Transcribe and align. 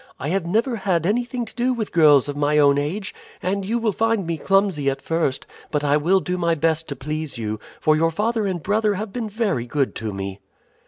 "I 0.19 0.29
have 0.29 0.47
never 0.47 0.77
had 0.77 1.05
anything 1.05 1.45
to 1.45 1.53
do 1.53 1.73
with 1.73 1.91
girls 1.91 2.27
of 2.27 2.35
my 2.35 2.57
own 2.57 2.79
age, 2.79 3.13
and 3.39 3.63
you 3.63 3.77
will 3.77 3.91
find 3.91 4.25
me 4.25 4.35
clumsy 4.35 4.89
at 4.89 4.99
first; 4.99 5.45
but 5.69 5.83
I 5.83 5.95
will 5.95 6.19
do 6.19 6.39
my 6.39 6.55
best 6.55 6.87
to 6.87 6.95
please 6.95 7.37
you, 7.37 7.59
for 7.79 7.95
your 7.95 8.09
father 8.09 8.47
and 8.47 8.63
brother 8.63 8.95
have 8.95 9.13
been 9.13 9.29
very 9.29 9.67
good 9.67 9.93
to 9.97 10.11
me." 10.11 10.39